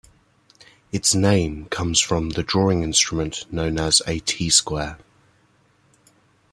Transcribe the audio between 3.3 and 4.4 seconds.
known as a